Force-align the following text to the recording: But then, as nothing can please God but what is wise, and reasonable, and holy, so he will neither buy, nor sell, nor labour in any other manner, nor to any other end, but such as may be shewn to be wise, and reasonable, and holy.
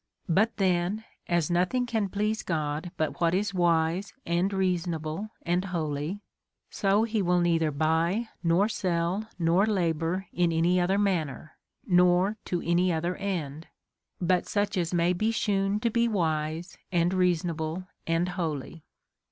But 0.27 0.57
then, 0.57 1.03
as 1.27 1.51
nothing 1.51 1.85
can 1.85 2.09
please 2.09 2.41
God 2.41 2.89
but 2.97 3.21
what 3.21 3.35
is 3.35 3.53
wise, 3.53 4.15
and 4.25 4.51
reasonable, 4.51 5.29
and 5.43 5.65
holy, 5.65 6.21
so 6.71 7.03
he 7.03 7.21
will 7.21 7.39
neither 7.39 7.69
buy, 7.69 8.27
nor 8.41 8.67
sell, 8.67 9.29
nor 9.37 9.67
labour 9.67 10.25
in 10.33 10.51
any 10.51 10.79
other 10.81 10.97
manner, 10.97 11.55
nor 11.85 12.35
to 12.45 12.63
any 12.63 12.91
other 12.91 13.15
end, 13.17 13.67
but 14.19 14.47
such 14.47 14.75
as 14.75 14.91
may 14.91 15.13
be 15.13 15.29
shewn 15.29 15.79
to 15.81 15.91
be 15.91 16.07
wise, 16.07 16.79
and 16.91 17.13
reasonable, 17.13 17.87
and 18.07 18.29
holy. 18.29 18.83